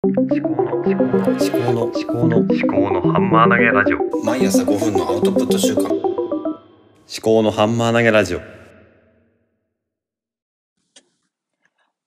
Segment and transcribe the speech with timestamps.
[0.00, 5.92] 思考の思考の思考の思考の思考のハンマー投げラジオ毎朝5分のアウトプット週間思
[7.20, 8.40] 考のハンマー投げラジオ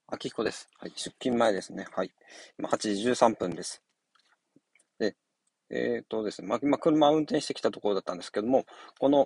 [0.07, 0.69] 秋彦です。
[0.79, 1.85] はい、出勤前ですね。
[1.93, 2.11] はい。
[2.57, 3.83] 今8時13分です。
[4.97, 5.17] で、
[5.69, 8.63] えっ、とですね、まあ、今車を運転してきたところだったんですけども、
[8.99, 9.25] この、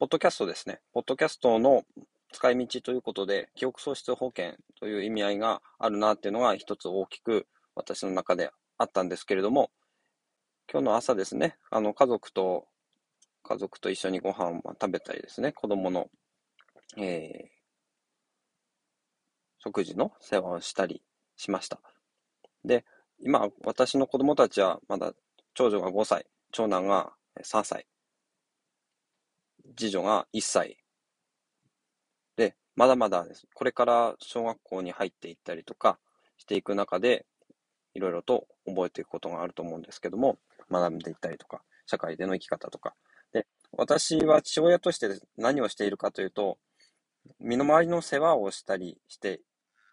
[0.00, 0.80] ポッドキャストですね。
[0.92, 1.84] ポッドキャストの
[2.32, 7.46] 使い道ということで、記憶喪失保険という意味合いがあるなっていうのが一つ大きく
[7.78, 9.70] 私の中であったんですけれども、
[10.70, 12.68] 今日の朝ですね、あの、家族と、
[13.44, 16.10] 家族と一緒にご飯を食べたりですね、子供の、
[16.98, 17.58] えー
[19.58, 21.02] 食事の世話をしたり
[21.36, 21.80] しました。
[22.64, 22.84] で、
[23.20, 25.12] 今、私の子供たちはまだ
[25.54, 27.86] 長女が5歳、長男が3歳、
[29.76, 30.76] 次女が1歳。
[32.36, 33.26] で、まだまだ。
[33.54, 35.98] これから小学校に入っていったりとか
[36.38, 37.26] していく中で、
[37.98, 40.38] いろいろと覚えていくことがあると思うんですけども、
[40.70, 42.94] 学んでいったりとか、社会での生き方とか。
[43.32, 46.58] で、私は父親として何をしているかというと、
[47.40, 49.40] 身の回りの世話をしたりして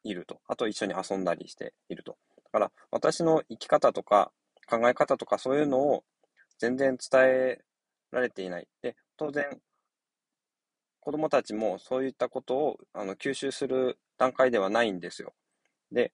[0.04, 0.40] いると。
[0.48, 2.16] あと一緒に遊んだりしていると。
[2.44, 4.32] だから私の生き方とか
[4.70, 6.04] 考え方とかそういうのを
[6.60, 7.62] 全然伝え
[8.12, 8.68] られていない。
[8.84, 9.60] で、当然
[11.02, 15.34] 子供たちもそういったことをあの吸収する段階ではないんですよ。
[15.92, 16.14] で、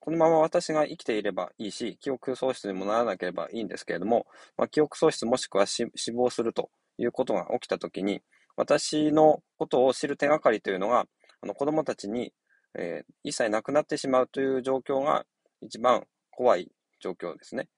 [0.00, 8.22] このまま私が生きていればいいし、記憶喪失にもならなければいいんですけれども、まあ、記憶喪失もしくは死亡するということが起きたときに、
[8.56, 11.06] 私のことを知る手がかりというのが、
[11.40, 12.32] あの子供たちに、
[12.78, 15.24] えー一切なくなってしまうという状況が
[15.60, 17.68] 一番怖い状況ですね。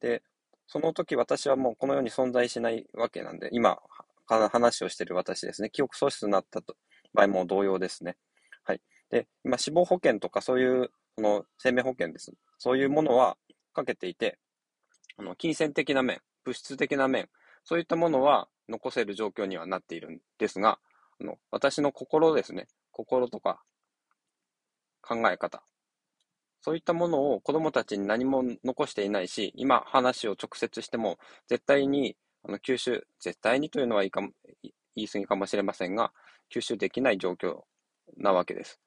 [0.00, 0.22] で、
[0.66, 3.78] その時私はもうこの世に存在しないわけなんで、今
[4.26, 6.60] 話をしている私ですね、記憶喪失になった
[7.12, 8.16] 場合も同様ですね。
[8.64, 8.80] はい。
[9.10, 12.32] で、今死亡保険とかそういう、その生命保険です。
[12.58, 13.36] そういうものは
[13.72, 14.38] かけていて、
[15.16, 17.28] あの、金銭的な面、物質的な面、
[17.64, 20.78] そういったものは残せる状況にはなっているんですが、
[21.20, 23.62] あの、私の心ですね、心とか
[25.02, 25.62] 考え方、
[26.62, 34.30] そういったものを子供たちに何も残していないし、今話を直接しても、絶対にあの吸収、絶対にというのはいいかも
[34.62, 34.72] 言
[35.04, 36.12] い過ぎかもしれませんが、
[36.50, 37.60] 吸収できない状況
[38.16, 38.80] なわけです。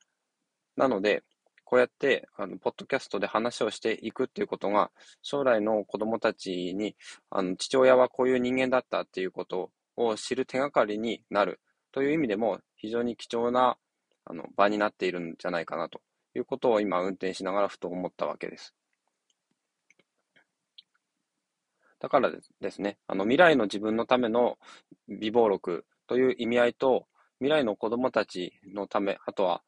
[0.75, 1.23] なので、
[1.69, 4.89] こうやって、あの、ポッドキャストで話をしていくっていうことが、
[5.21, 6.95] 将来の子供たちに、
[7.29, 11.59] あの、父親はこういう人間だったっていうことを知る手がかりになる
[11.91, 13.77] という意味でも、非常に貴重な、
[14.23, 15.99] あの、場になっているんじゃないかなと
[16.35, 18.73] いうことを今運転しながらふと思ったわけです。
[21.99, 24.57] だからですね、あの未来の自分のための
[25.09, 27.07] 備忘録という意味合いと、
[27.39, 29.63] 未来の子供たちのため、あとは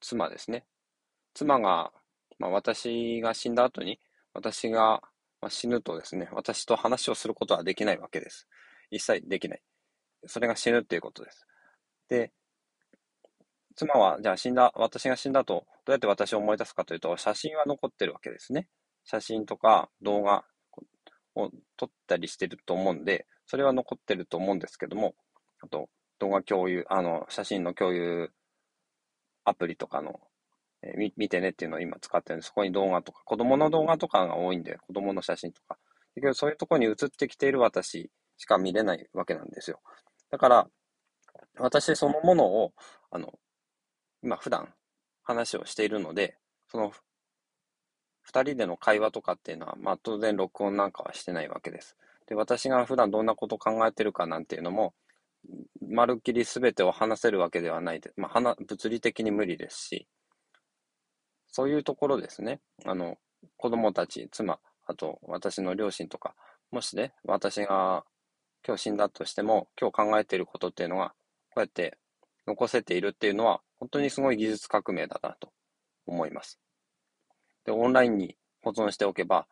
[0.00, 0.66] 妻ですね。
[1.34, 1.92] 妻が、
[2.38, 3.98] まあ、私が死んだ後に、
[4.34, 5.02] 私が
[5.48, 8.48] 死ぬとですね、私と話をすることはできないわけです。
[8.90, 9.62] 一切できない。
[10.26, 11.46] それが死ぬっていうことです。
[12.08, 12.32] で、
[13.74, 18.68] 妻は、じゃあ死んだ、私が死んだと、どうやって私を思い出すかというと、写真は残ってるわけですね。
[19.04, 20.44] 写真とか動画
[21.34, 25.14] を撮ったりしてると思うんで、それは残ってると思うんですけども、
[25.60, 25.88] あと、
[26.18, 28.30] 動画共有、あの、写真の共有
[29.44, 30.20] アプリとかの、
[30.82, 35.78] えー見てねっていうのを今使ってるんで、そこに動画とか、子供の動画とかが多いんで、子供の写真とか。
[36.16, 39.80] だけど、そういうとこに映ってきている私しか見れないわけなんですよ。
[40.30, 40.68] だから、
[41.58, 42.72] 私そのものを、
[43.10, 43.32] あの、
[44.22, 44.74] 今普段
[45.22, 46.38] 話をしているので、
[46.68, 46.92] その
[48.22, 51.96] 二人での会話とかっていうのは、まあ当然録音なんかはしてないわけです。
[52.26, 54.94] で、私が普段どんなことを考えてるかなんていうのも、
[55.90, 60.08] まるっきり全てを話せるわけではないで、まあ、物理的に無理ですし、
[61.52, 62.60] そういうところですね。
[62.84, 63.18] あの、
[63.58, 66.34] 子供たち、妻、あと私の両親とか、
[66.70, 68.04] もしね、私が
[68.66, 71.14] 今日死んだとしても、今日考えていることっていうのが、
[71.50, 71.98] こうやって
[72.46, 75.52] 残せているっていうのは、本当にすごい技術革命だなと
[76.06, 76.58] 思います。
[77.64, 79.46] で、オンラインに保存しておけば、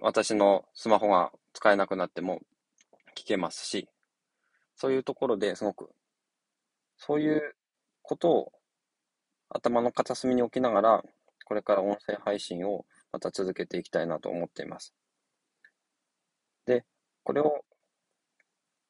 [0.00, 2.40] 私のスマホが使えなくなっても
[3.16, 3.88] 聞けますし、
[4.74, 5.90] そういうところですごく、
[6.96, 7.54] そういう
[8.02, 8.52] ことを
[9.48, 11.04] 頭の片隅に置きながら、
[11.50, 14.94] これから音声配信をまた続けていきたいなと思っています。
[16.64, 16.84] で、
[17.24, 17.64] これを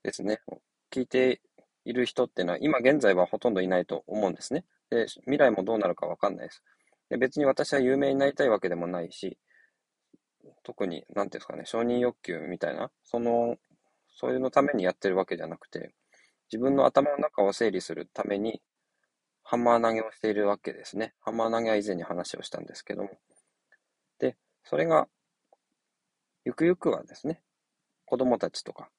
[0.03, 0.41] ですね、
[0.93, 1.41] 聞いて
[1.87, 4.67] いる人っていうのは、今現在はほとんどいないと思うんですね。
[4.91, 6.63] で、未来もどうなるかわかんないです。
[7.09, 9.39] で、別に私は有名になりたいわけでもないし、
[10.63, 13.57] 特に、なんていうんですかね、承認欲求みたいな、その、
[14.11, 15.95] そういうのためにやってるわけじゃなくて、
[16.53, 18.61] 自分の頭の中を整理するために、
[19.51, 21.13] ハンマー投げをしているわけですね。
[21.19, 23.11] ハンマー投げは以前に話をしたんですけども、
[24.21, 25.09] でそれが、
[26.45, 27.43] ゆくゆくはですね、
[28.05, 28.91] 子供たちとか、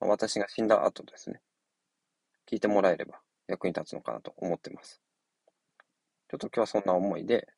[0.00, 1.40] 私が死んだ後ですね、
[2.46, 5.00] 聞いてもらえれば役に立つのかなと思ってます。
[6.28, 7.48] ちょっと今日はそんな思いで、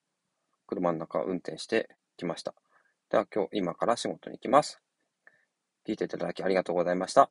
[0.68, 2.54] 車の中を運転してきました。
[3.10, 4.80] では今日、今から仕事に行きます。
[5.84, 7.30] 聞いていただきありがとうございました。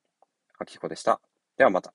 [0.60, 1.21] あきこでした。
[1.56, 1.94] ではまた。